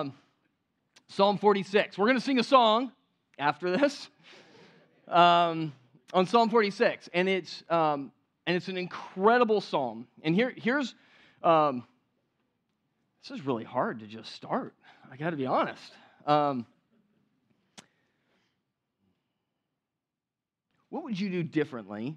[0.00, 0.12] Um,
[1.06, 1.96] Psalm 46.
[1.96, 2.90] We're going to sing a song
[3.38, 4.08] after this
[5.08, 5.72] um,
[6.12, 8.10] on Psalm 46, and it's um,
[8.44, 10.08] and it's an incredible psalm.
[10.24, 10.96] And here here's
[11.44, 11.84] um,
[13.22, 14.74] this is really hard to just start.
[15.12, 15.92] I got to be honest.
[16.26, 16.66] Um,
[20.90, 22.16] what would you do differently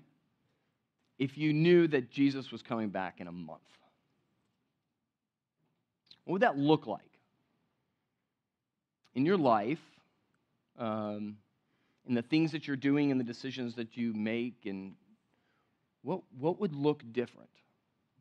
[1.20, 3.62] if you knew that Jesus was coming back in a month?
[6.24, 7.07] What would that look like?
[9.18, 9.82] In your life,
[10.78, 11.38] um,
[12.08, 14.94] in the things that you're doing and the decisions that you make, and
[16.04, 17.50] what, what would look different?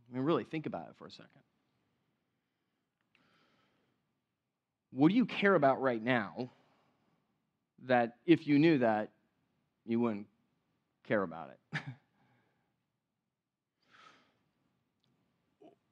[0.08, 1.42] I mean, really, think about it for a second.
[4.90, 6.48] What do you care about right now
[7.84, 9.10] that if you knew that,
[9.84, 10.28] you wouldn't
[11.06, 11.78] care about it?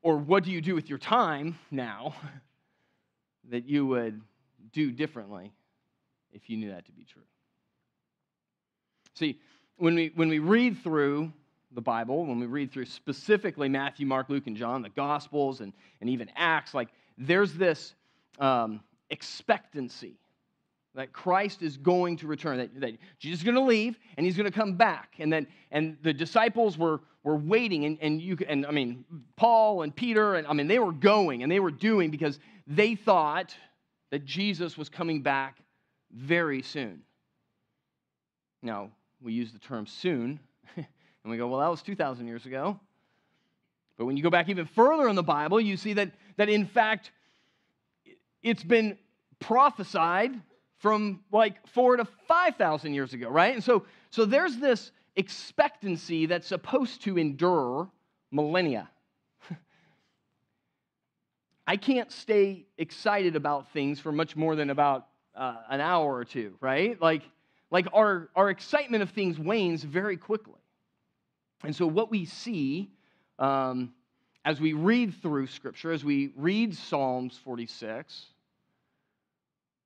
[0.00, 2.14] or what do you do with your time now
[3.50, 4.23] that you would
[4.74, 5.52] do differently
[6.33, 7.23] if you knew that to be true?
[9.15, 9.38] See,
[9.79, 11.32] when we, when we read through
[11.73, 15.73] the Bible, when we read through specifically Matthew, Mark, Luke, and John, the Gospels, and,
[16.01, 17.95] and even Acts, like there's this
[18.38, 20.18] um, expectancy
[20.95, 24.37] that Christ is going to return, that, that Jesus is going to leave and he's
[24.37, 25.15] going to come back.
[25.18, 29.04] And then and the disciples were, were waiting, and, and you and I mean
[29.37, 32.95] Paul and Peter, and I mean they were going and they were doing because they
[32.95, 33.54] thought
[34.15, 35.57] that Jesus was coming back
[36.12, 37.02] very soon.
[38.62, 40.38] Now, we use the term soon,
[40.76, 40.87] and
[41.24, 42.79] we go, well, that was 2,000 years ago.
[43.98, 46.65] But when you go back even further in the Bible, you see that, that in
[46.65, 47.10] fact,
[48.40, 48.96] it's been
[49.40, 50.30] prophesied
[50.79, 53.52] from like four to 5,000 years ago, right?
[53.52, 57.90] And so, so there's this expectancy that's supposed to endure
[58.30, 58.88] millennia.
[61.66, 66.25] I can't stay excited about things for much more than about uh, an hour or
[66.25, 67.00] two, right?
[67.00, 67.22] Like,
[67.70, 70.60] like our, our excitement of things wanes very quickly.
[71.64, 72.91] And so, what we see
[73.38, 73.94] um,
[74.44, 78.26] as we read through Scripture, as we read Psalms 46,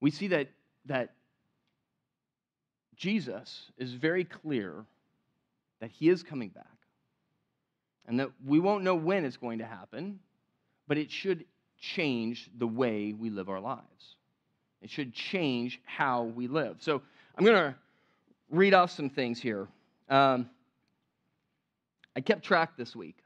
[0.00, 0.48] we see that,
[0.86, 1.14] that
[2.96, 4.84] Jesus is very clear
[5.80, 6.66] that he is coming back
[8.06, 10.18] and that we won't know when it's going to happen,
[10.88, 11.44] but it should
[11.80, 14.16] change the way we live our lives.
[14.82, 16.76] It should change how we live.
[16.80, 17.02] So
[17.36, 17.74] I'm going to
[18.50, 19.68] read off some things here.
[20.08, 20.48] Um,
[22.16, 23.16] I kept track this week.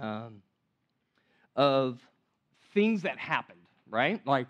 [0.00, 0.42] Um,
[1.54, 1.98] of
[2.72, 4.26] things that happened, right?
[4.26, 4.46] Like,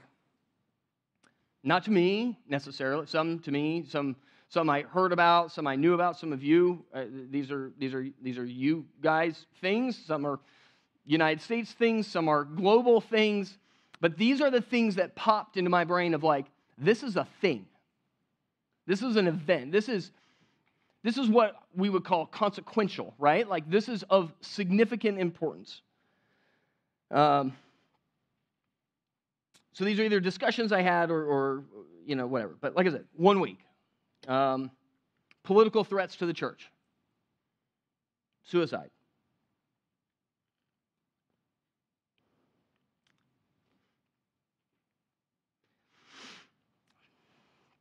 [1.64, 4.16] not to me necessarily, some to me, some
[4.52, 6.84] some I heard about, some I knew about, some of you.
[6.92, 9.96] Uh, these are these are these are you guys things.
[9.96, 10.40] Some are
[11.06, 13.56] United States things, some are global things.
[14.02, 16.44] But these are the things that popped into my brain of like,
[16.76, 17.64] this is a thing.
[18.86, 19.72] This is an event.
[19.72, 20.10] This is
[21.02, 23.48] this is what we would call consequential, right?
[23.48, 25.80] Like this is of significant importance.
[27.10, 27.54] Um,
[29.72, 31.64] so these are either discussions I had or, or,
[32.04, 32.54] you know whatever.
[32.60, 33.58] But like I said, one week.
[34.28, 34.70] Um,
[35.42, 36.70] political threats to the church.
[38.44, 38.90] Suicide.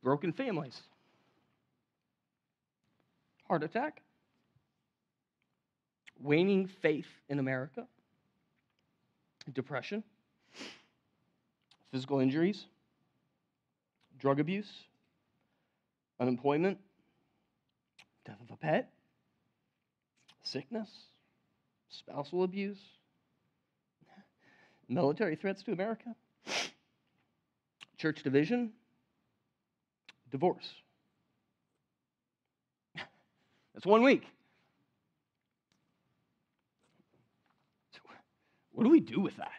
[0.02, 0.80] broken families,
[3.48, 4.02] heart attack,
[6.20, 7.86] waning faith in America,
[9.52, 10.02] depression,
[11.90, 12.66] physical injuries,
[14.18, 14.70] drug abuse,
[16.22, 16.78] unemployment,
[18.24, 18.92] death of a pet,
[20.44, 20.88] sickness,
[21.88, 22.78] spousal abuse,
[24.88, 26.14] military threats to America,
[27.98, 28.70] church division,
[30.30, 30.70] divorce.
[33.74, 34.24] That's one week.
[38.70, 39.50] what do we do with that?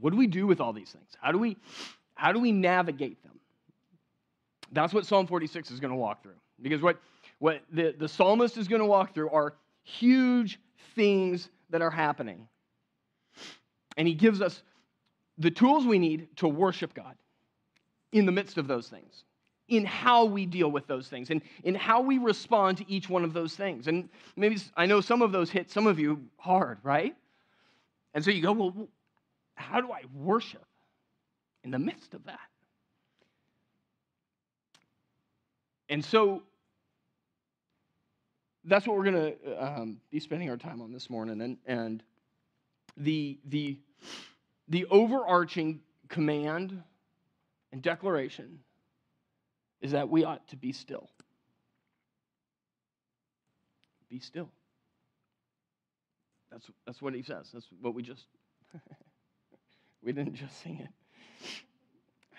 [0.00, 1.10] What do we do with all these things?
[1.20, 1.56] How do we
[2.14, 3.38] how do we navigate them?
[4.74, 6.34] That's what Psalm 46 is going to walk through.
[6.60, 7.00] Because what,
[7.38, 10.60] what the, the psalmist is going to walk through are huge
[10.94, 12.46] things that are happening.
[13.96, 14.62] And he gives us
[15.38, 17.14] the tools we need to worship God
[18.12, 19.24] in the midst of those things,
[19.68, 23.24] in how we deal with those things, and in how we respond to each one
[23.24, 23.88] of those things.
[23.88, 27.16] And maybe I know some of those hit some of you hard, right?
[28.14, 28.88] And so you go, well,
[29.56, 30.64] how do I worship
[31.64, 32.38] in the midst of that?
[35.88, 36.42] And so
[38.64, 41.40] that's what we're going to um, be spending our time on this morning.
[41.40, 42.02] And, and
[42.96, 43.78] the, the,
[44.68, 46.82] the overarching command
[47.72, 48.60] and declaration
[49.80, 51.10] is that we ought to be still.
[54.08, 54.48] Be still.
[56.50, 57.50] That's, that's what he says.
[57.52, 58.24] That's what we just,
[60.02, 60.88] we didn't just sing it.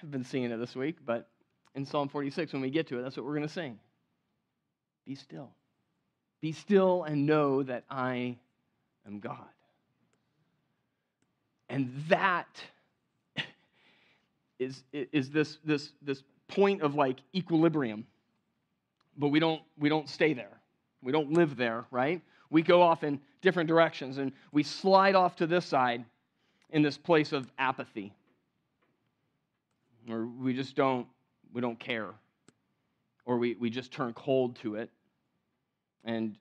[0.01, 1.27] I've been singing it this week, but
[1.75, 3.77] in Psalm 46, when we get to it, that's what we're going to sing.
[5.05, 5.51] Be still.
[6.41, 8.37] Be still and know that I
[9.05, 9.37] am God.
[11.69, 12.47] And that
[14.59, 18.05] is, is this, this, this point of like equilibrium.
[19.17, 20.61] But we don't, we don't stay there.
[21.01, 22.21] We don't live there, right?
[22.49, 26.05] We go off in different directions and we slide off to this side
[26.71, 28.13] in this place of apathy.
[30.09, 31.07] Or we just don't,
[31.53, 32.09] we don't care.
[33.25, 34.89] Or we, we just turn cold to it.
[36.03, 36.37] And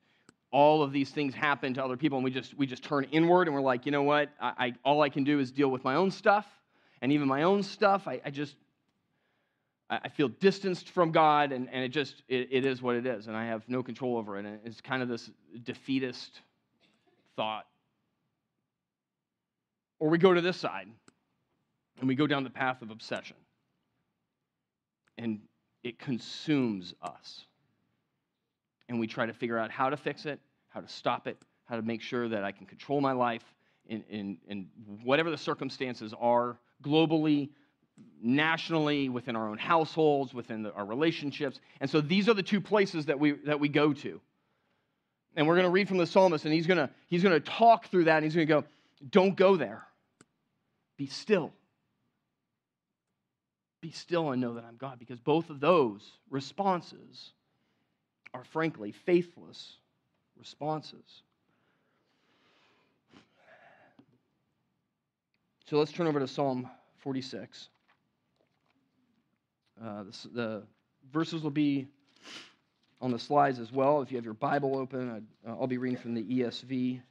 [0.50, 3.48] all of these things happen to other people and we just we just turn inward
[3.48, 5.82] and we're like you know what I, I all i can do is deal with
[5.82, 6.46] my own stuff
[7.02, 8.54] and even my own stuff i, I just
[9.90, 13.26] I feel distanced from God, and, and it just it, it is what it is,
[13.26, 14.46] and I have no control over it.
[14.46, 15.30] And it's kind of this
[15.62, 16.40] defeatist
[17.36, 17.66] thought.
[19.98, 20.88] Or we go to this side,
[21.98, 23.36] and we go down the path of obsession,
[25.24, 25.40] and
[25.82, 27.46] it consumes us.
[28.88, 30.38] And we try to figure out how to fix it,
[30.68, 33.42] how to stop it, how to make sure that I can control my life
[33.86, 34.68] in, in, in
[35.02, 37.48] whatever the circumstances are globally,
[38.22, 41.58] nationally, within our own households, within the, our relationships.
[41.80, 44.20] And so these are the two places that we, that we go to.
[45.36, 47.40] And we're going to read from the psalmist, and he's going to, he's going to
[47.40, 48.64] talk through that, and he's going to go,
[49.08, 49.84] Don't go there.
[50.98, 51.50] Be still.
[53.84, 56.00] Be still and know that I'm God, because both of those
[56.30, 57.32] responses
[58.32, 59.76] are frankly faithless
[60.38, 61.20] responses.
[65.66, 66.66] So let's turn over to Psalm
[67.00, 67.68] 46.
[69.78, 70.62] Uh, the, the,
[71.12, 71.86] verses will be
[73.02, 74.00] on the slides as well.
[74.00, 77.02] If you have your Bible open, i will be reading from the ESV.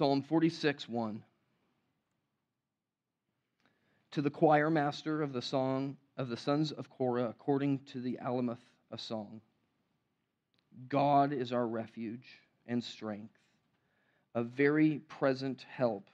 [0.00, 1.22] Psalm 46 1.
[4.12, 8.18] To the choir master of the song of the sons of Korah, according to the
[8.24, 9.42] Alamoth, a song.
[10.88, 12.24] God is our refuge
[12.66, 13.34] and strength,
[14.34, 16.08] a very present help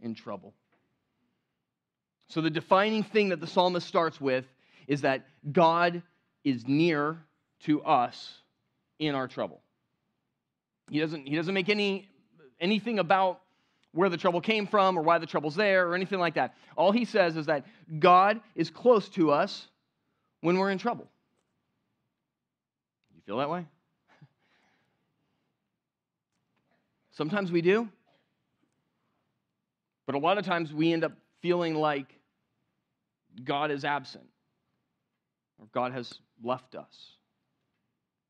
[0.00, 0.54] in trouble.
[2.28, 4.44] So, the defining thing that the psalmist starts with
[4.86, 6.00] is that God
[6.44, 7.18] is near
[7.64, 8.34] to us
[9.00, 9.62] in our trouble.
[10.88, 12.08] He doesn't, he doesn't make any,
[12.60, 13.40] anything about
[13.92, 16.54] where the trouble came from or why the trouble's there or anything like that.
[16.76, 17.66] All he says is that
[17.98, 19.68] God is close to us
[20.42, 21.08] when we're in trouble.
[23.14, 23.66] You feel that way?
[27.12, 27.88] Sometimes we do.
[30.04, 32.06] But a lot of times we end up feeling like
[33.44, 34.26] God is absent,
[35.58, 37.16] or God has left us,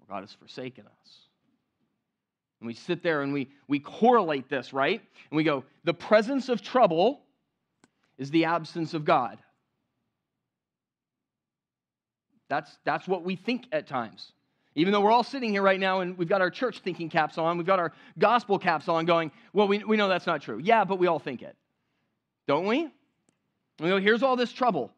[0.01, 1.26] or God has forsaken us.
[2.61, 5.01] And we sit there and we, we correlate this, right?
[5.31, 7.21] And we go, the presence of trouble
[8.19, 9.39] is the absence of God.
[12.49, 14.33] That's, that's what we think at times.
[14.75, 17.39] Even though we're all sitting here right now and we've got our church thinking caps
[17.39, 20.61] on, we've got our gospel caps on, going, well, we, we know that's not true.
[20.63, 21.57] Yeah, but we all think it.
[22.47, 22.89] Don't we?
[23.81, 24.93] We go, here's all this trouble.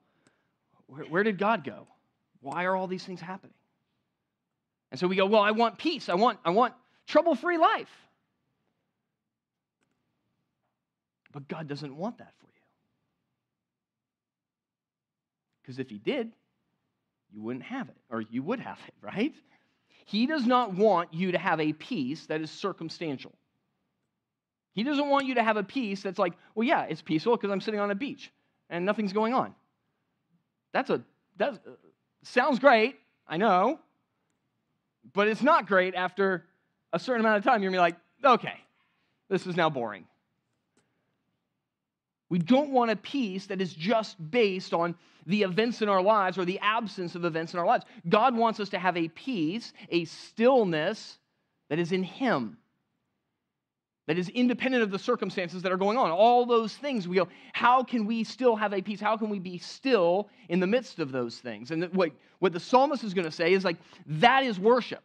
[0.86, 1.86] Where, where did God go?
[2.40, 3.54] Why are all these things happening?
[4.90, 6.08] And so we go, well, I want peace.
[6.08, 6.74] I want, I want
[7.08, 7.90] trouble free life.
[11.32, 12.62] But God doesn't want that for you.
[15.62, 16.32] Because if He did,
[17.32, 19.34] you wouldn't have it, or you would have it, right?
[20.04, 23.32] He does not want you to have a peace that is circumstantial.
[24.72, 27.50] He doesn't want you to have a peace that's like, well, yeah, it's peaceful because
[27.50, 28.32] I'm sitting on a beach
[28.70, 29.54] and nothing's going on.
[30.72, 31.02] That's a
[31.38, 31.70] that uh,
[32.22, 32.96] sounds great,
[33.26, 33.80] I know,
[35.12, 36.44] but it's not great after
[36.92, 37.62] a certain amount of time.
[37.62, 38.58] You're gonna be like, okay,
[39.28, 40.04] this is now boring.
[42.30, 44.94] We don't want a peace that is just based on
[45.26, 47.84] the events in our lives or the absence of events in our lives.
[48.08, 51.18] God wants us to have a peace, a stillness
[51.68, 52.58] that is in Him
[54.08, 56.10] that is independent of the circumstances that are going on.
[56.10, 59.00] All those things, we go, how can we still have a peace?
[59.00, 61.72] How can we be still in the midst of those things?
[61.72, 63.76] And what, what the psalmist is going to say is like,
[64.06, 65.02] that is worship.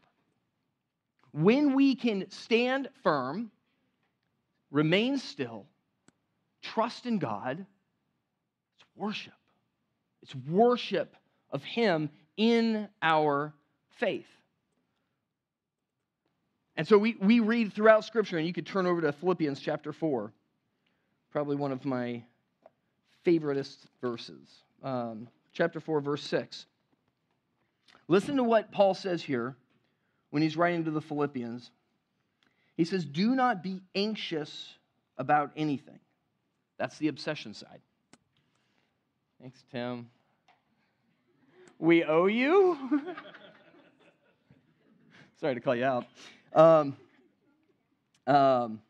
[1.33, 3.51] When we can stand firm,
[4.71, 5.65] remain still,
[6.61, 7.65] trust in God,
[8.75, 9.33] it's worship.
[10.21, 11.15] It's worship
[11.49, 13.53] of Him in our
[13.97, 14.27] faith.
[16.75, 19.91] And so we, we read throughout Scripture, and you could turn over to Philippians chapter
[19.91, 20.31] 4,
[21.31, 22.23] probably one of my
[23.25, 24.63] favoriteest verses.
[24.83, 26.67] Um, chapter 4, verse 6.
[28.07, 29.55] Listen to what Paul says here
[30.33, 31.69] when he's writing to the Philippians.
[32.75, 34.73] He says, Do not be anxious
[35.15, 35.99] about anything.
[36.79, 37.81] That's the obsession side.
[39.39, 40.09] Thanks, Tim.
[41.77, 42.79] We owe you?
[45.39, 46.07] Sorry to call you out.
[46.51, 46.97] Um,
[48.25, 48.81] um,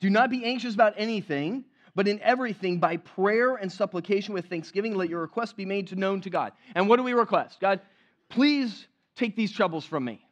[0.00, 4.94] do not be anxious about anything, but in everything, by prayer and supplication with thanksgiving,
[4.94, 6.52] let your requests be made to known to God.
[6.74, 7.60] And what do we request?
[7.60, 7.82] God,
[8.30, 10.24] please take these troubles from me.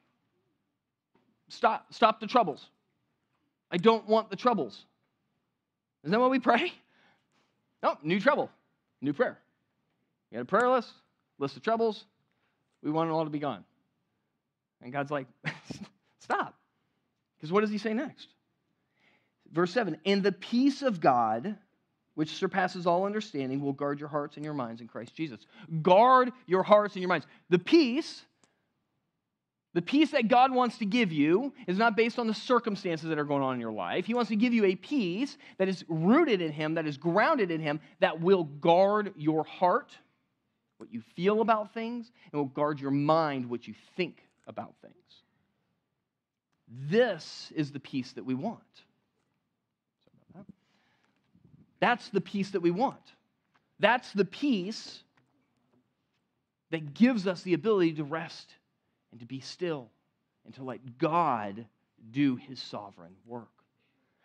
[1.48, 2.68] Stop, stop the troubles.
[3.70, 4.84] I don't want the troubles.
[6.02, 6.72] Isn't that what we pray?
[7.82, 8.50] No, new trouble,
[9.02, 9.38] new prayer.
[10.30, 10.90] You got a prayer list,
[11.38, 12.06] list of troubles.
[12.82, 13.64] We want it all to be gone.
[14.82, 15.26] And God's like,
[16.18, 16.54] stop.
[17.36, 18.28] Because what does he say next?
[19.52, 21.56] Verse 7 And the peace of God,
[22.14, 25.46] which surpasses all understanding, will guard your hearts and your minds in Christ Jesus.
[25.82, 27.26] Guard your hearts and your minds.
[27.50, 28.22] The peace,
[29.76, 33.18] the peace that God wants to give you is not based on the circumstances that
[33.18, 34.06] are going on in your life.
[34.06, 37.50] He wants to give you a peace that is rooted in Him, that is grounded
[37.50, 39.94] in Him, that will guard your heart,
[40.78, 44.94] what you feel about things, and will guard your mind, what you think about things.
[46.88, 48.62] This is the peace that we want.
[51.80, 53.12] That's the peace that we want.
[53.78, 55.02] That's the peace
[56.70, 58.54] that gives us the ability to rest
[59.16, 59.88] and to be still
[60.44, 61.64] and to let God
[62.10, 63.48] do his sovereign work.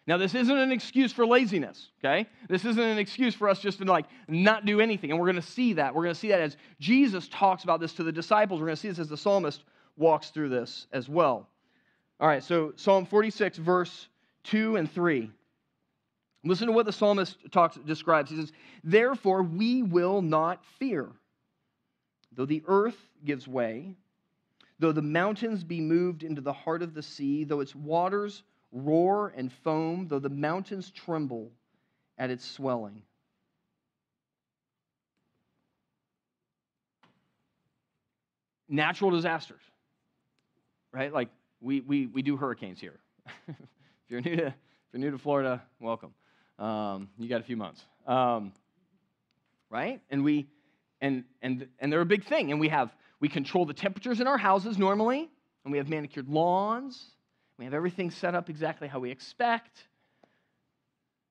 [0.06, 2.28] Now, this isn't an excuse for laziness, okay?
[2.50, 5.10] This isn't an excuse for us just to like not do anything.
[5.10, 5.96] And we're going to see that.
[5.96, 8.60] We're going to see that as Jesus talks about this to the disciples.
[8.60, 9.64] We're going to see this as the psalmist
[9.96, 11.48] walks through this as well.
[12.20, 14.10] All right, so Psalm 46, verse
[14.44, 15.32] 2 and 3.
[16.44, 18.30] Listen to what the psalmist talks, describes.
[18.30, 18.52] He says,
[18.84, 21.08] Therefore, we will not fear,
[22.34, 23.96] though the earth gives way,
[24.82, 29.32] though the mountains be moved into the heart of the sea, though its waters roar
[29.38, 31.52] and foam, though the mountains tremble
[32.18, 33.04] at its swelling.
[38.68, 39.62] Natural disasters,
[40.92, 41.14] right?
[41.14, 43.00] Like we, we, we do hurricanes here.
[43.48, 43.56] if,
[44.10, 44.54] you're new to, if
[44.94, 46.14] you're new to Florida, welcome.
[46.58, 47.86] Um, you got a few months.
[48.08, 48.52] Um,
[49.70, 50.02] right?
[50.10, 50.48] And we
[51.02, 52.52] and and and they're a big thing.
[52.52, 55.30] And we have we control the temperatures in our houses normally,
[55.64, 57.12] and we have manicured lawns.
[57.58, 59.88] We have everything set up exactly how we expect.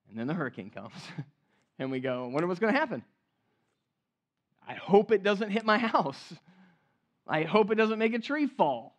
[0.08, 0.94] And then the hurricane comes,
[1.78, 3.02] and we go, wonder what's going to happen.
[4.66, 6.32] I hope it doesn't hit my house.
[7.26, 8.96] I hope it doesn't make a tree fall.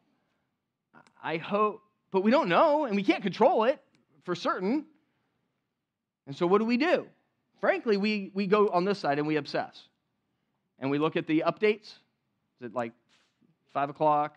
[1.24, 3.80] I hope, but we don't know and we can't control it
[4.24, 4.86] for certain.
[6.28, 7.08] And so what do we do?
[7.60, 9.82] Frankly, we, we go on this side and we obsess.
[10.82, 11.94] And we look at the updates.
[12.60, 12.92] Is it like
[13.74, 14.36] 5 o'clock,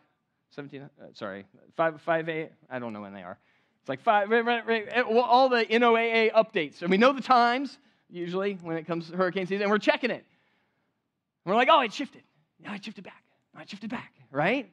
[0.50, 1.46] 17, uh, sorry,
[1.76, 3.38] 5, 5 a, I don't know when they are.
[3.80, 6.82] It's like 5, right, right, right, eh, all the NOAA updates.
[6.82, 7.76] And we know the times,
[8.08, 10.24] usually, when it comes to hurricane season, and we're checking it.
[11.44, 12.22] And we're like, oh, it shifted.
[12.62, 13.24] Yeah, it shifted back.
[13.56, 14.70] Oh, it shifted back, right?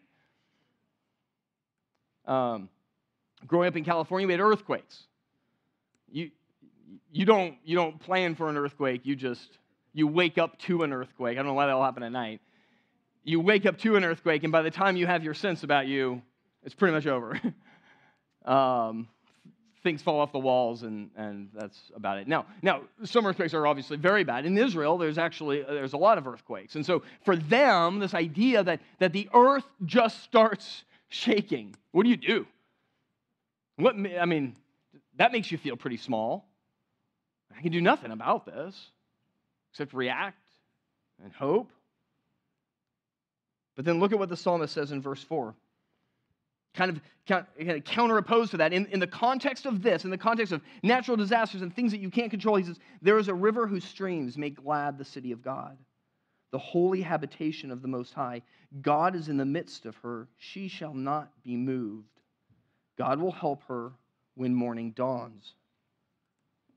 [2.26, 2.70] Um,
[3.48, 5.04] growing up in California, we had earthquakes.
[6.12, 6.32] You,
[7.12, 9.58] you, don't, you don't plan for an earthquake, you just
[9.94, 11.34] you wake up to an earthquake.
[11.34, 12.42] I don't know why that'll happen at night.
[13.24, 15.88] You wake up to an earthquake, and by the time you have your sense about
[15.88, 16.22] you,
[16.64, 17.40] it's pretty much over.
[18.46, 19.08] um,
[19.84, 22.28] things fall off the walls, and, and that's about it.
[22.28, 24.46] Now, now, some earthquakes are obviously very bad.
[24.46, 28.64] In Israel, there's actually there's a lot of earthquakes, and so for them, this idea
[28.64, 31.76] that that the earth just starts shaking.
[31.92, 32.48] What do you do?
[33.76, 34.56] What, I mean,
[35.18, 36.48] that makes you feel pretty small.
[37.56, 38.92] I can do nothing about this
[39.72, 40.38] except react
[41.24, 41.72] and hope.
[43.76, 45.56] But then look at what the psalmist says in verse 4.
[46.74, 48.72] Kind of, counteropposed to that.
[48.74, 52.00] In, in the context of this, in the context of natural disasters and things that
[52.00, 55.32] you can't control, he says, There is a river whose streams make glad the city
[55.32, 55.78] of God
[56.52, 58.42] the holy habitation of the Most High.
[58.82, 60.28] God is in the midst of her.
[60.38, 62.08] She shall not be moved.
[62.98, 63.94] God will help her
[64.36, 65.56] when morning dawns.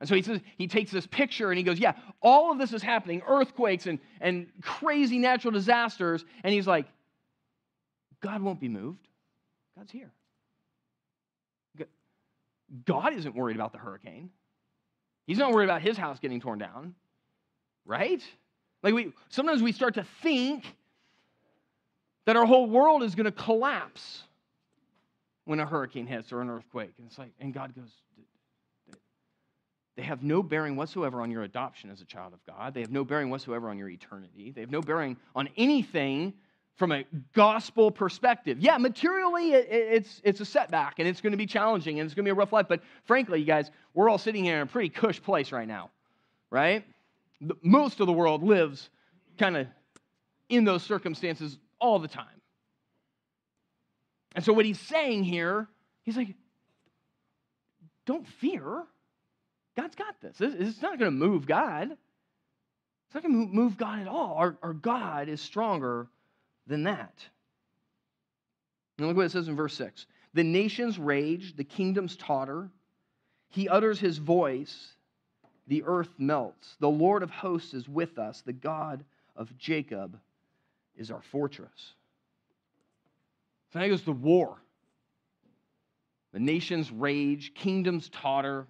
[0.05, 2.75] And so he says, he takes this picture and he goes, Yeah, all of this
[2.75, 6.27] is happening earthquakes and, and crazy natural disasters.
[6.43, 6.85] And he's like,
[8.21, 9.09] God won't be moved.
[9.75, 10.13] God's here.
[12.85, 14.29] God isn't worried about the hurricane.
[15.27, 16.95] He's not worried about his house getting torn down,
[17.87, 18.23] right?
[18.83, 20.67] Like we sometimes we start to think
[22.27, 24.25] that our whole world is going to collapse
[25.47, 26.93] when a hurricane hits or an earthquake.
[26.99, 27.89] And it's like, and God goes,
[29.97, 32.75] they have no bearing whatsoever on your adoption as a child of God.
[32.75, 34.51] They have no bearing whatsoever on your eternity.
[34.51, 36.35] They have no bearing on anything
[36.77, 38.59] from a gospel perspective.
[38.59, 42.25] Yeah, materially, it's, it's a setback and it's going to be challenging and it's going
[42.25, 42.67] to be a rough life.
[42.69, 45.91] But frankly, you guys, we're all sitting here in a pretty cush place right now,
[46.51, 46.85] right?
[47.63, 48.91] Most of the world lives
[49.39, 49.69] kind of
[50.49, 52.27] in those circumstances all the time.
[54.35, 55.69] And so, what he's saying here,
[56.03, 56.35] he's like,
[58.05, 58.83] don't fear.
[59.77, 60.37] God's got this.
[60.41, 61.91] It's not going to move God.
[61.91, 64.35] It's not going to move God at all.
[64.37, 66.09] Our, our God is stronger
[66.67, 67.15] than that.
[68.99, 72.71] And look what it says in verse 6 The nations rage, the kingdoms totter.
[73.51, 74.95] He utters his voice,
[75.69, 76.77] the earth melts.
[76.81, 79.05] The Lord of hosts is with us, the God
[79.37, 80.19] of Jacob
[80.97, 81.95] is our fortress.
[83.73, 84.57] So now goes the war.
[86.33, 88.67] The nations rage, kingdoms totter.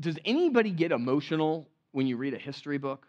[0.00, 3.06] Does anybody get emotional when you read a history book?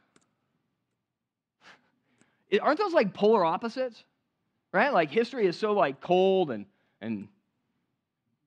[2.62, 4.04] Aren't those like polar opposites?
[4.72, 4.92] Right?
[4.94, 6.66] Like history is so like cold and
[7.02, 7.28] and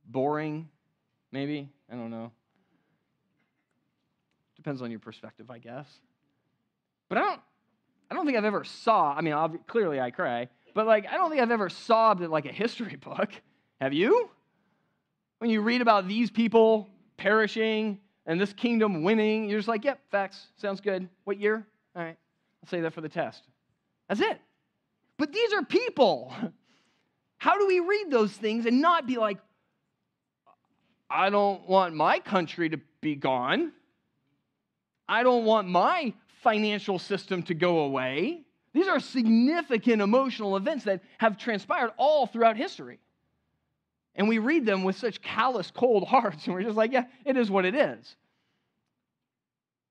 [0.06, 0.68] boring,
[1.30, 1.68] maybe.
[1.90, 2.32] I don't know.
[4.56, 5.88] Depends on your perspective, I guess.
[7.08, 7.40] But I don't
[8.10, 9.34] I don't think I've ever saw, I mean,
[9.66, 12.96] clearly I cry, but like I don't think I've ever sobbed at like a history
[13.00, 13.30] book.
[13.80, 14.30] Have you?
[15.38, 20.00] When you read about these people perishing and this kingdom winning, you're just like, yep,
[20.10, 21.08] facts, sounds good.
[21.24, 21.66] What year?
[21.96, 22.16] All right,
[22.62, 23.42] I'll say that for the test.
[24.08, 24.40] That's it.
[25.18, 26.32] But these are people.
[27.38, 29.38] How do we read those things and not be like,
[31.10, 33.72] I don't want my country to be gone?
[35.08, 38.42] I don't want my financial system to go away.
[38.72, 42.98] These are significant emotional events that have transpired all throughout history.
[44.14, 47.36] And we read them with such callous, cold hearts, and we're just like, yeah, it
[47.36, 48.16] is what it is.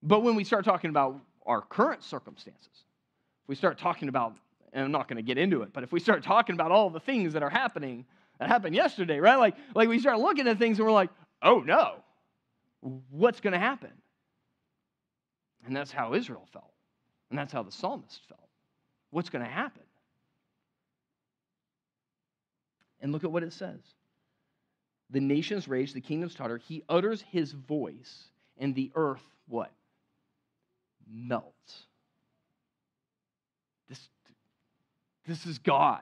[0.04, 4.36] But when we start talking about our current circumstances, if we start talking about,
[4.74, 6.90] and I'm not going to get into it, but if we start talking about all
[6.90, 8.06] the things that are happening
[8.40, 9.38] that happened yesterday, right?
[9.38, 11.10] Like, like we start looking at things and we're like,
[11.44, 11.96] oh no,
[13.10, 13.92] what's going to happen?
[15.66, 16.74] And that's how Israel felt.
[17.30, 18.50] And that's how the psalmist felt.
[19.12, 19.84] What's going to happen?
[23.00, 23.80] And look at what it says.
[25.12, 26.58] The nations rage, the kingdoms totter.
[26.58, 28.26] He utters his voice,
[28.58, 29.72] and the earth what?
[31.12, 31.84] Melts.
[33.90, 34.00] This,
[35.28, 36.02] this is God.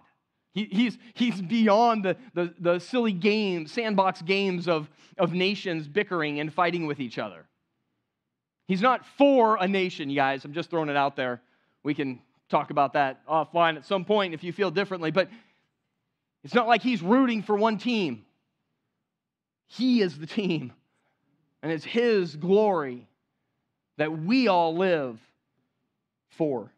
[0.53, 6.39] He, he's, he's beyond the, the, the silly games, sandbox games of, of nations bickering
[6.39, 7.45] and fighting with each other.
[8.67, 10.45] He's not for a nation, guys.
[10.45, 11.41] I'm just throwing it out there.
[11.83, 12.19] We can
[12.49, 15.09] talk about that offline at some point if you feel differently.
[15.11, 15.29] But
[16.43, 18.25] it's not like he's rooting for one team.
[19.69, 20.73] He is the team.
[21.61, 23.07] And it's his glory
[23.97, 25.19] that we all live
[26.29, 26.71] for.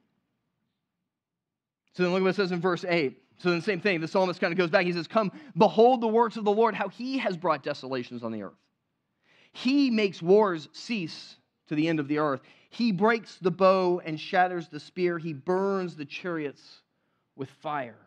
[1.93, 3.17] So then look what it says in verse 8.
[3.37, 4.01] So then, same thing.
[4.01, 4.85] The psalmist kind of goes back.
[4.85, 8.31] He says, Come, behold the works of the Lord, how he has brought desolations on
[8.31, 8.53] the earth.
[9.53, 11.35] He makes wars cease
[11.67, 12.41] to the end of the earth.
[12.69, 15.17] He breaks the bow and shatters the spear.
[15.17, 16.81] He burns the chariots
[17.35, 17.97] with fire.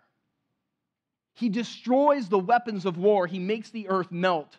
[1.34, 3.26] He destroys the weapons of war.
[3.26, 4.56] He makes the earth melt.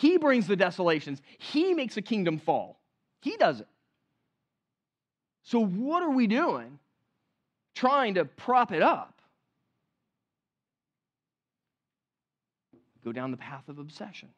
[0.00, 1.20] He brings the desolations.
[1.36, 2.80] He makes a kingdom fall.
[3.20, 3.68] He does it.
[5.42, 6.78] So, what are we doing?
[7.74, 9.20] Trying to prop it up.
[13.04, 14.30] Go down the path of obsession.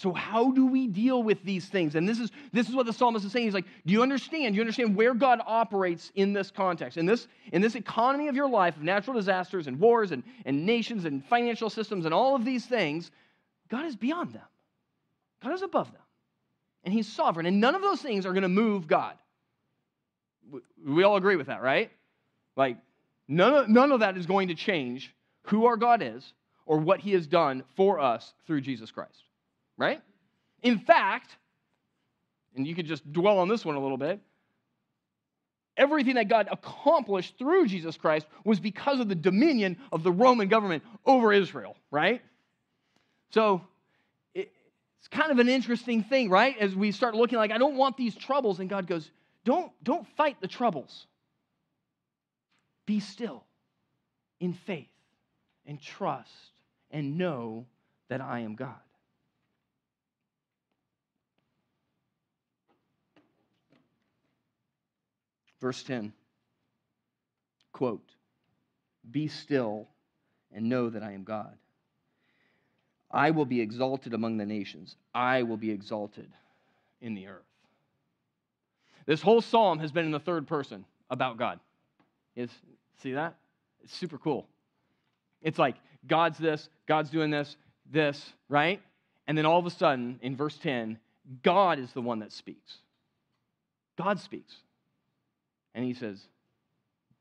[0.00, 1.94] So, how do we deal with these things?
[1.94, 3.46] And this is, this is what the psalmist is saying.
[3.46, 4.54] He's like, Do you understand?
[4.54, 6.98] Do you understand where God operates in this context?
[6.98, 10.66] In this, in this economy of your life, of natural disasters and wars and, and
[10.66, 13.10] nations and financial systems and all of these things,
[13.68, 14.42] God is beyond them.
[15.42, 16.02] God is above them.
[16.84, 17.46] And He's sovereign.
[17.46, 19.14] And none of those things are going to move God.
[20.86, 21.90] We all agree with that, right?
[22.56, 22.78] Like,
[23.26, 26.32] none of, none of that is going to change who our God is
[26.66, 29.22] or what He has done for us through Jesus Christ
[29.78, 30.02] right?
[30.62, 31.30] In fact,
[32.54, 34.20] and you could just dwell on this one a little bit,
[35.76, 40.48] everything that God accomplished through Jesus Christ was because of the dominion of the Roman
[40.48, 42.20] government over Israel, right?
[43.30, 43.62] So
[44.34, 46.56] it's kind of an interesting thing, right?
[46.58, 49.10] As we start looking like, I don't want these troubles, and God goes,
[49.44, 51.06] don't, don't fight the troubles.
[52.84, 53.44] Be still
[54.40, 54.88] in faith
[55.66, 56.32] and trust
[56.90, 57.66] and know
[58.08, 58.74] that I am God.
[65.60, 66.12] Verse 10
[67.72, 68.10] quote,
[69.10, 69.86] Be still
[70.52, 71.56] and know that I am God.
[73.10, 76.28] I will be exalted among the nations, I will be exalted
[77.00, 77.42] in the earth.
[79.06, 81.60] This whole psalm has been in the third person about God.
[82.36, 82.50] Is
[83.02, 83.36] see that?
[83.82, 84.46] It's super cool.
[85.40, 87.56] It's like God's this, God's doing this,
[87.90, 88.82] this, right?
[89.26, 90.98] And then all of a sudden, in verse 10,
[91.42, 92.78] God is the one that speaks.
[93.96, 94.54] God speaks.
[95.74, 96.20] And he says,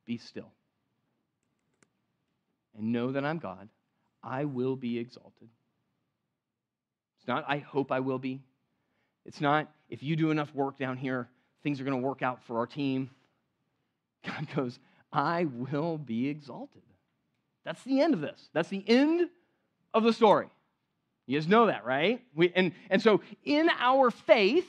[0.05, 0.51] Be still.
[2.77, 3.69] And know that I'm God.
[4.23, 5.49] I will be exalted.
[7.19, 8.41] It's not, I hope I will be.
[9.25, 11.27] It's not, if you do enough work down here,
[11.63, 13.09] things are going to work out for our team.
[14.25, 14.79] God goes,
[15.11, 16.83] I will be exalted.
[17.65, 18.49] That's the end of this.
[18.53, 19.29] That's the end
[19.93, 20.47] of the story.
[21.25, 22.21] You guys know that, right?
[22.33, 24.67] We, and, and so, in our faith,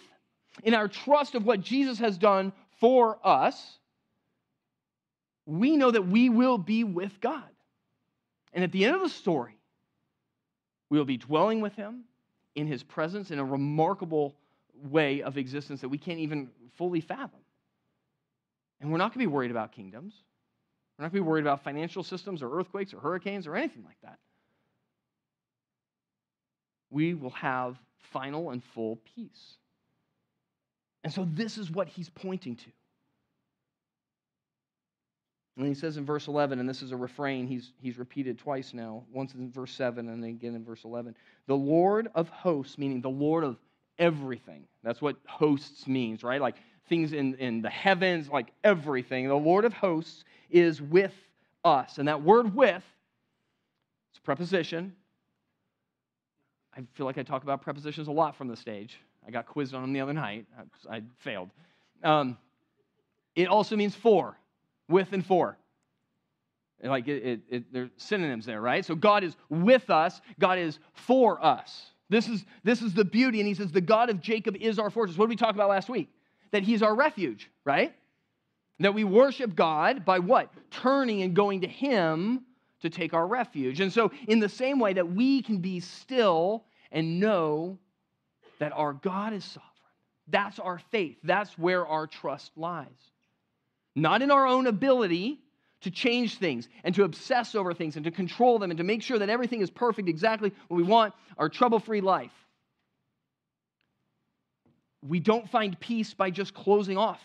[0.64, 3.78] in our trust of what Jesus has done for us,
[5.46, 7.48] we know that we will be with God.
[8.52, 9.56] And at the end of the story,
[10.90, 12.04] we will be dwelling with Him
[12.54, 14.34] in His presence in a remarkable
[14.90, 17.40] way of existence that we can't even fully fathom.
[18.80, 20.14] And we're not going to be worried about kingdoms.
[20.96, 23.84] We're not going to be worried about financial systems or earthquakes or hurricanes or anything
[23.84, 24.18] like that.
[26.90, 27.76] We will have
[28.12, 29.56] final and full peace.
[31.04, 32.70] And so, this is what he's pointing to.
[35.58, 38.72] And he says in verse 11, and this is a refrain he's, he's repeated twice
[38.72, 41.16] now, once in verse 7 and then again in verse 11.
[41.48, 43.56] The Lord of hosts, meaning the Lord of
[43.98, 44.64] everything.
[44.84, 46.40] That's what hosts means, right?
[46.40, 46.54] Like
[46.88, 49.26] things in, in the heavens, like everything.
[49.26, 51.14] The Lord of hosts is with
[51.64, 51.98] us.
[51.98, 52.84] And that word with,
[54.10, 54.94] it's a preposition.
[56.76, 59.00] I feel like I talk about prepositions a lot from the stage.
[59.28, 60.46] I got quizzed on them the other night.
[60.90, 61.50] I, I failed.
[62.02, 62.38] Um,
[63.36, 64.38] it also means for,
[64.88, 65.58] with and for.
[66.82, 68.84] Like it, it, it, there's synonyms there, right?
[68.84, 71.90] So God is with us, God is for us.
[72.08, 73.40] This is, this is the beauty.
[73.40, 75.18] And he says, The God of Jacob is our fortress.
[75.18, 76.08] What did we talk about last week?
[76.52, 77.94] That he's our refuge, right?
[78.80, 80.50] That we worship God by what?
[80.70, 82.44] Turning and going to him
[82.80, 83.80] to take our refuge.
[83.80, 87.78] And so, in the same way that we can be still and know
[88.58, 89.64] that our God is sovereign,
[90.28, 91.16] that's our faith.
[91.22, 92.86] That's where our trust lies.
[93.96, 95.40] Not in our own ability
[95.82, 99.02] to change things and to obsess over things and to control them and to make
[99.02, 102.32] sure that everything is perfect exactly what we want our trouble free life.
[105.06, 107.20] We don't find peace by just closing off,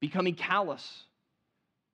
[0.00, 1.02] becoming callous,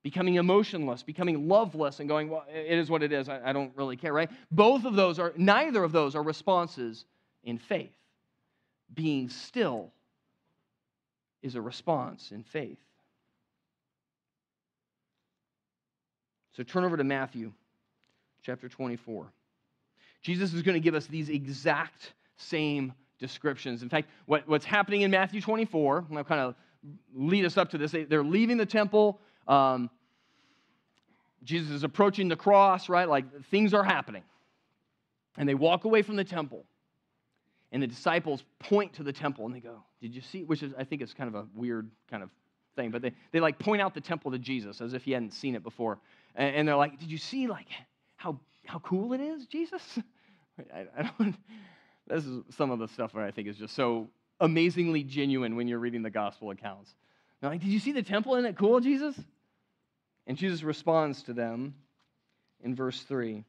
[0.03, 3.31] becoming emotionless, becoming loveless, and going, well, it is what it is.
[3.31, 4.31] I, I don't really care, right?
[4.51, 7.07] Both of those are, neither of those are responses
[7.45, 7.93] in faith.
[8.95, 9.91] Being still
[11.43, 12.79] is a response in faith.
[16.57, 17.53] So turn over to Matthew
[18.43, 19.27] chapter 24.
[20.23, 23.83] Jesus is going to give us these exact same descriptions.
[23.83, 26.55] In fact, what, what's happening in Matthew 24, I'll kind of
[27.15, 27.93] lead us up to this.
[27.93, 29.21] They, are leaving the temple.
[29.49, 29.91] Um,
[31.43, 33.09] Jesus is approaching the cross, right?
[33.09, 34.23] Like things are happening.
[35.37, 36.65] And they walk away from the temple.
[37.75, 40.45] And the disciples point to the temple and they go, Did you see?
[40.45, 42.31] Which is, I think, is kind of a weird kind of
[42.77, 42.93] thing.
[42.93, 45.57] But they, they like point out the temple to Jesus as if he hadn't seen
[45.57, 45.99] it before.
[46.37, 47.67] And, and they're like, Did you see like
[48.15, 49.83] how, how cool it is, Jesus?
[50.73, 51.35] I, I don't,
[52.07, 54.09] this is some of the stuff where I think is just so
[54.39, 56.95] amazingly genuine when you're reading the gospel accounts.
[57.41, 58.37] They're like, Did you see the temple?
[58.37, 59.17] Isn't it cool, Jesus?
[60.29, 61.75] And Jesus responds to them
[62.63, 63.45] in verse 3.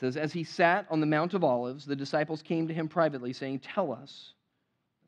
[0.00, 3.34] Says, As he sat on the Mount of Olives, the disciples came to him privately,
[3.34, 4.32] saying, Tell us.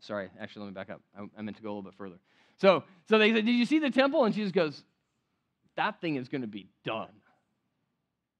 [0.00, 1.00] Sorry, actually, let me back up.
[1.18, 2.16] I, I meant to go a little bit further.
[2.58, 4.26] So, so they said, Did you see the temple?
[4.26, 4.82] And Jesus goes,
[5.76, 7.08] That thing is going to be done.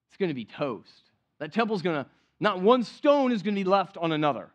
[0.08, 1.10] It's going to be toast.
[1.38, 4.50] That temple's going to, not one stone is going to be left on another.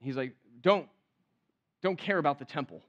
[0.00, 0.86] He's like, Don't,
[1.82, 2.82] don't care about the temple.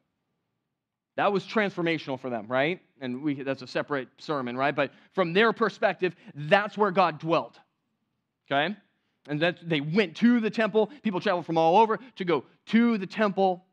[1.15, 2.81] That was transformational for them, right?
[2.99, 4.75] And we, that's a separate sermon, right?
[4.75, 7.59] But from their perspective, that's where God dwelt.
[8.49, 8.75] Okay?
[9.27, 10.89] And that they went to the temple.
[11.03, 13.63] People traveled from all over to go to the temple.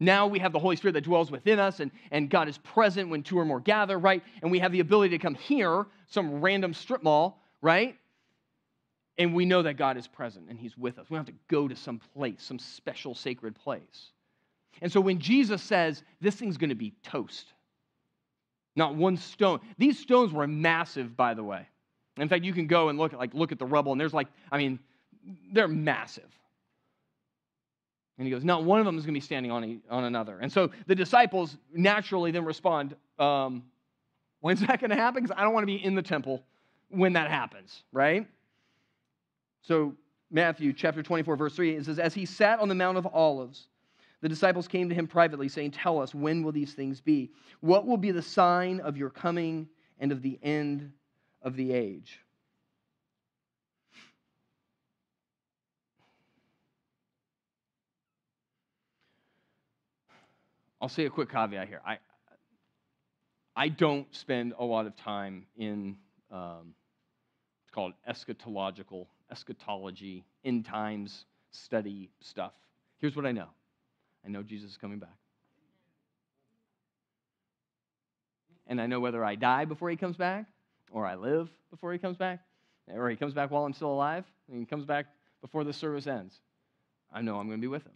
[0.00, 3.08] Now we have the Holy Spirit that dwells within us, and, and God is present
[3.08, 4.22] when two or more gather, right?
[4.42, 7.96] And we have the ability to come here, some random strip mall, right?
[9.18, 11.06] And we know that God is present and He's with us.
[11.08, 14.10] We don't have to go to some place, some special sacred place.
[14.82, 17.52] And so when Jesus says, this thing's going to be toast,
[18.74, 19.60] not one stone.
[19.78, 21.66] These stones were massive, by the way.
[22.18, 24.14] In fact, you can go and look at, like, look at the rubble, and there's
[24.14, 24.78] like, I mean,
[25.52, 26.30] they're massive.
[28.18, 30.38] And he goes, Not one of them is going to be standing on, on another.
[30.38, 33.64] And so the disciples naturally then respond, um,
[34.40, 35.22] When's that going to happen?
[35.22, 36.42] Because I don't want to be in the temple
[36.88, 38.26] when that happens, right?
[39.62, 39.94] So,
[40.30, 43.66] Matthew chapter 24, verse 3, it says, As he sat on the Mount of Olives,
[44.26, 47.30] the disciples came to him privately, saying, Tell us, when will these things be?
[47.60, 49.68] What will be the sign of your coming
[50.00, 50.90] and of the end
[51.42, 52.18] of the age?
[60.80, 61.80] I'll say a quick caveat here.
[61.86, 61.98] I,
[63.54, 65.98] I don't spend a lot of time in,
[66.32, 66.74] um,
[67.62, 72.54] it's called eschatological, eschatology, end times study stuff.
[72.98, 73.50] Here's what I know
[74.26, 75.16] I know Jesus is coming back.
[78.66, 80.46] And I know whether I die before he comes back,
[80.90, 82.40] or I live before he comes back,
[82.92, 85.06] or he comes back while I'm still alive, and he comes back
[85.40, 86.40] before the service ends.
[87.12, 87.92] I know I'm going to be with him.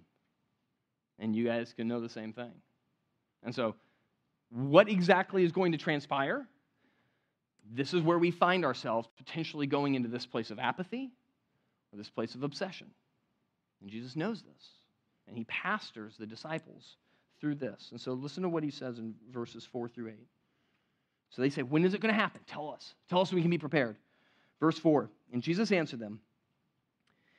[1.19, 2.53] And you guys can know the same thing.
[3.43, 3.75] And so,
[4.51, 6.47] what exactly is going to transpire?
[7.73, 11.11] This is where we find ourselves potentially going into this place of apathy
[11.93, 12.89] or this place of obsession.
[13.81, 14.80] And Jesus knows this.
[15.31, 16.97] And he pastors the disciples
[17.41, 17.89] through this.
[17.93, 20.15] And so listen to what he says in verses 4 through 8.
[21.31, 22.41] So they say, When is it going to happen?
[22.47, 22.95] Tell us.
[23.09, 23.97] Tell us so we can be prepared.
[24.59, 26.21] Verse 4 And Jesus answered them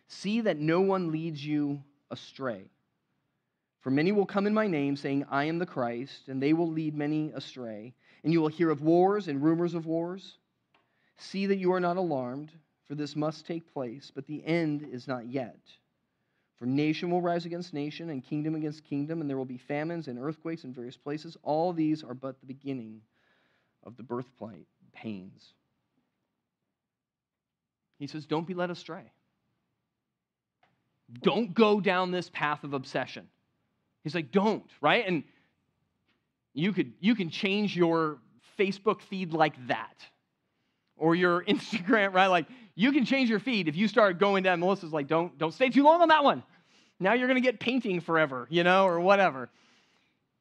[0.08, 2.72] See that no one leads you astray.
[3.82, 6.70] For many will come in my name, saying, I am the Christ, and they will
[6.70, 7.94] lead many astray.
[8.24, 10.38] And you will hear of wars and rumors of wars.
[11.18, 12.52] See that you are not alarmed,
[12.88, 15.60] for this must take place, but the end is not yet.
[16.62, 20.08] For nation will rise against nation, and kingdom against kingdom, and there will be famines
[20.08, 21.36] and earthquakes in various places.
[21.42, 23.02] All these are but the beginning
[23.84, 24.28] of the birth
[24.94, 25.54] pains.
[27.98, 29.12] He says, Don't be led astray.
[31.24, 33.28] Don't go down this path of obsession.
[34.04, 35.04] He's like, don't, right?
[35.08, 35.24] And
[36.54, 38.20] you could you can change your
[38.60, 40.06] Facebook feed like that.
[40.96, 42.28] Or your Instagram, right?
[42.28, 42.46] Like
[42.76, 44.60] you can change your feed if you start going down.
[44.60, 46.44] Melissa's like, don't, don't stay too long on that one.
[47.02, 49.50] Now you're gonna get painting forever, you know, or whatever.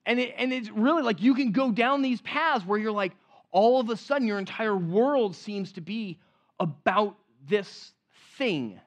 [0.06, 3.12] And it, and it's really like you can go down these paths where you're like,
[3.50, 6.18] all of a sudden your entire world seems to be
[6.58, 7.16] about
[7.48, 7.92] this
[8.36, 8.78] thing.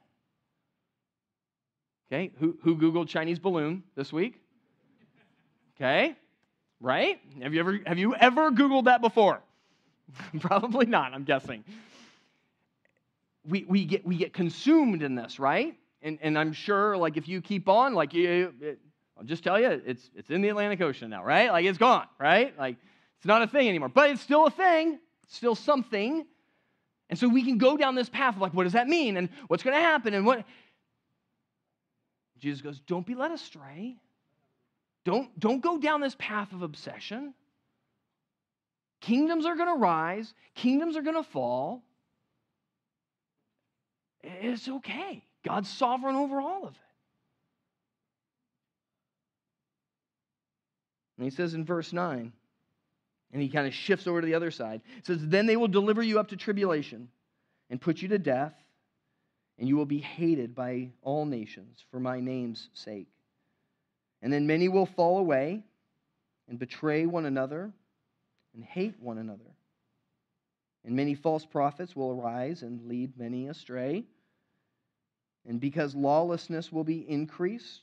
[2.12, 4.40] Okay, who, who Googled Chinese balloon this week?
[5.76, 6.16] Okay?
[6.80, 7.20] Right?
[7.42, 9.42] Have you ever have you ever googled that before?
[10.40, 11.64] Probably not, I'm guessing.
[13.46, 15.76] We, we, get, we get consumed in this, right?
[16.04, 18.80] And, and I'm sure, like, if you keep on, like, you, it,
[19.18, 21.50] I'll just tell you, it's, it's in the Atlantic Ocean now, right?
[21.50, 22.58] Like, it's gone, right?
[22.60, 22.76] Like,
[23.18, 23.90] it's not a thing anymore.
[23.90, 26.26] But it's still a thing, it's still something.
[27.10, 29.16] And so we can go down this path of, like, what does that mean?
[29.16, 30.14] And what's going to happen?
[30.14, 30.46] And what.
[32.40, 33.96] Jesus goes, don't be led astray.
[35.06, 37.34] Don't, don't go down this path of obsession.
[39.00, 41.84] Kingdoms are going to rise, kingdoms are going to fall.
[44.22, 45.24] It's okay.
[45.44, 46.80] God's sovereign over all of it.
[51.18, 52.32] And he says in verse 9,
[53.34, 54.82] and he kind of shifts over to the other side.
[55.04, 57.10] Says, Then they will deliver you up to tribulation
[57.70, 58.54] and put you to death,
[59.58, 63.08] and you will be hated by all nations for my name's sake.
[64.22, 65.64] And then many will fall away
[66.48, 67.72] and betray one another
[68.54, 69.40] and hate one another.
[70.86, 74.04] And many false prophets will arise and lead many astray.
[75.46, 77.82] And because lawlessness will be increased,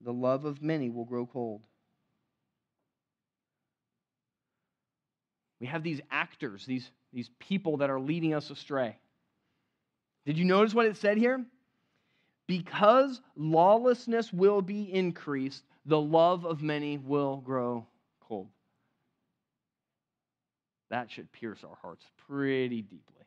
[0.00, 1.62] the love of many will grow cold.
[5.60, 8.96] We have these actors, these, these people that are leading us astray.
[10.26, 11.44] Did you notice what it said here?
[12.46, 17.86] Because lawlessness will be increased, the love of many will grow
[18.20, 18.48] cold.
[20.90, 23.24] That should pierce our hearts pretty deeply.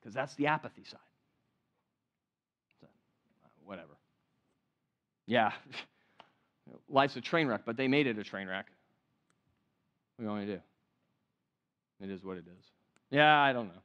[0.00, 1.00] Because that's the apathy side.
[3.64, 3.96] Whatever.
[5.26, 5.52] Yeah,
[6.88, 8.66] life's a train wreck, but they made it a train wreck.
[10.16, 10.62] What are you to do?
[12.02, 12.64] It is what it is.
[13.10, 13.80] Yeah, I don't know.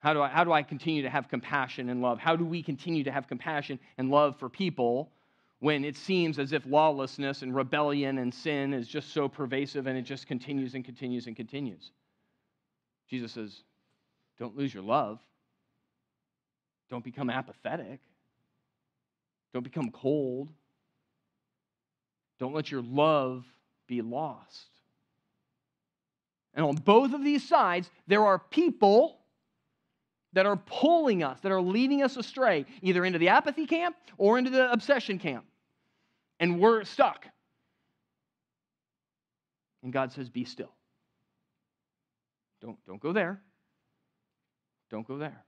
[0.00, 2.18] How do, I, how do I continue to have compassion and love?
[2.18, 5.12] How do we continue to have compassion and love for people
[5.60, 9.96] when it seems as if lawlessness and rebellion and sin is just so pervasive and
[9.96, 11.92] it just continues and continues and continues?
[13.08, 13.62] Jesus says,
[14.40, 15.20] don't lose your love.
[16.90, 18.00] Don't become apathetic.
[19.52, 20.48] Don't become cold.
[22.38, 23.44] Don't let your love
[23.86, 24.68] be lost.
[26.54, 29.18] And on both of these sides, there are people
[30.32, 34.38] that are pulling us, that are leading us astray, either into the apathy camp or
[34.38, 35.44] into the obsession camp.
[36.40, 37.26] And we're stuck.
[39.82, 40.72] And God says, Be still.
[42.60, 43.40] Don't, don't go there.
[44.90, 45.44] Don't go there.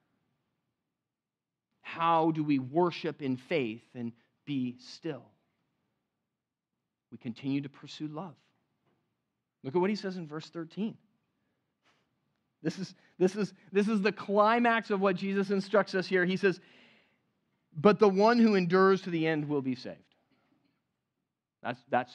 [1.95, 4.11] How do we worship in faith and
[4.45, 5.23] be still?
[7.13, 8.35] We continue to pursue love.
[9.63, 10.97] Look at what he says in verse 13.
[12.65, 16.25] This is, this, is, this is the climax of what Jesus instructs us here.
[16.25, 16.59] He says,
[17.77, 19.99] But the one who endures to the end will be saved.
[21.63, 22.13] That's, that's,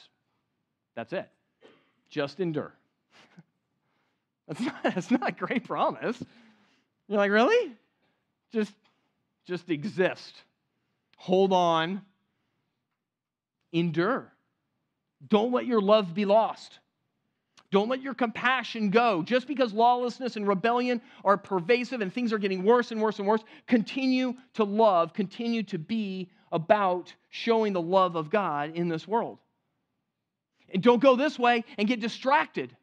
[0.94, 1.30] that's it.
[2.10, 2.74] Just endure.
[4.46, 6.22] that's, not, that's not a great promise.
[7.08, 7.72] You're like, really?
[8.52, 8.74] Just,
[9.50, 10.44] just exist.
[11.18, 12.00] Hold on.
[13.72, 14.32] Endure.
[15.28, 16.78] Don't let your love be lost.
[17.70, 19.22] Don't let your compassion go.
[19.22, 23.28] Just because lawlessness and rebellion are pervasive and things are getting worse and worse and
[23.28, 29.06] worse, continue to love, continue to be about showing the love of God in this
[29.06, 29.38] world.
[30.72, 32.74] And don't go this way and get distracted.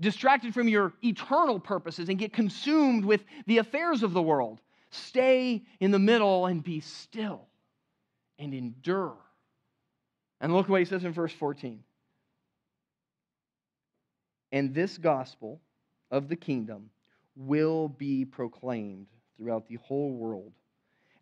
[0.00, 4.60] Distracted from your eternal purposes and get consumed with the affairs of the world.
[4.94, 7.46] Stay in the middle and be still
[8.38, 9.16] and endure.
[10.40, 11.82] And look what he says in verse 14.
[14.52, 15.60] And this gospel
[16.10, 16.90] of the kingdom
[17.34, 20.52] will be proclaimed throughout the whole world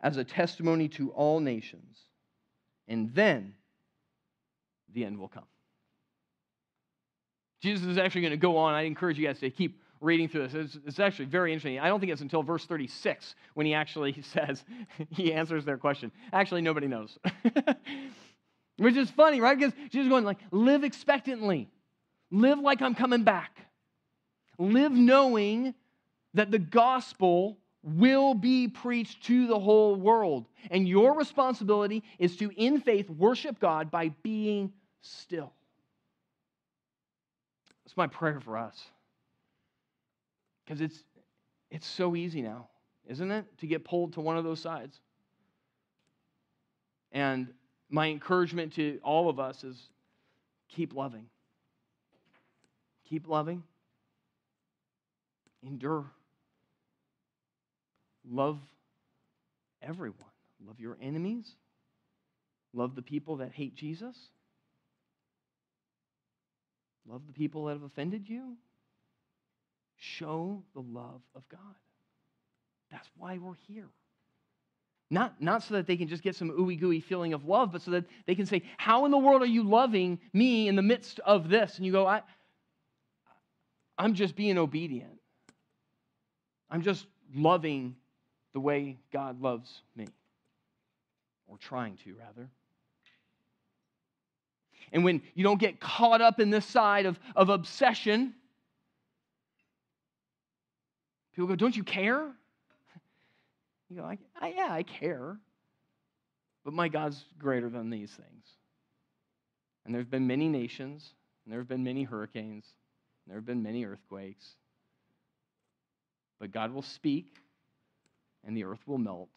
[0.03, 1.99] as a testimony to all nations.
[2.89, 3.55] And then
[4.93, 5.47] the end will come.
[7.63, 8.75] Jesus is actually going to go on.
[8.75, 10.55] I encourage you guys to keep reading through this.
[10.55, 11.79] It's, it's, actually very interesting.
[11.79, 14.65] I don't think it's until verse 36 when he actually says,
[15.11, 16.13] he answers their question.
[16.33, 17.19] Actually, nobody knows.
[18.77, 19.57] Which is funny, right?
[19.57, 21.69] Because is going like, live expectantly.
[22.31, 23.57] Live like I'm coming back.
[24.59, 25.75] Live knowing
[26.35, 30.47] that the gospel will be preached to the whole world.
[30.71, 35.53] And your responsibility is to, in faith, worship God by being still.
[37.85, 38.83] That's my prayer for us.
[40.65, 41.03] Because it's,
[41.71, 42.69] it's so easy now,
[43.09, 45.01] isn't it, to get pulled to one of those sides.
[47.11, 47.49] And
[47.91, 49.89] my encouragement to all of us is
[50.69, 51.27] keep loving.
[53.09, 53.63] Keep loving.
[55.63, 56.07] Endure.
[58.29, 58.59] Love
[59.83, 60.17] everyone.
[60.67, 61.55] Love your enemies.
[62.73, 64.17] Love the people that hate Jesus.
[67.07, 68.57] Love the people that have offended you.
[70.05, 71.61] Show the love of God.
[72.91, 73.87] That's why we're here.
[75.11, 77.83] Not, not so that they can just get some ooey gooey feeling of love, but
[77.83, 80.83] so that they can say, How in the world are you loving me in the
[80.83, 81.77] midst of this?
[81.77, 82.23] And you go, I,
[83.97, 85.21] I'm just being obedient.
[86.69, 87.95] I'm just loving
[88.55, 90.09] the way God loves me,
[91.47, 92.49] or trying to, rather.
[94.91, 98.35] And when you don't get caught up in this side of, of obsession,
[101.33, 102.29] people go, Don't you care?
[103.91, 105.37] You go, I, I, Yeah, I care.
[106.65, 108.47] But my God's greater than these things.
[109.85, 111.13] And there have been many nations,
[111.45, 112.65] and there have been many hurricanes,
[113.25, 114.47] and there have been many earthquakes.
[116.39, 117.37] But God will speak,
[118.45, 119.29] and the earth will melt,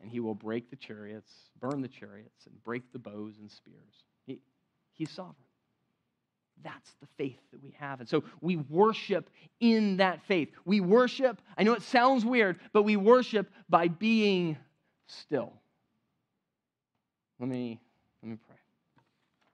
[0.00, 4.04] and he will break the chariots, burn the chariots, and break the bows and spears.
[4.26, 4.40] He,
[4.92, 5.45] he's sovereign.
[6.62, 8.00] That's the faith that we have.
[8.00, 10.48] And so we worship in that faith.
[10.64, 14.56] We worship, I know it sounds weird, but we worship by being
[15.06, 15.52] still.
[17.38, 17.80] Let me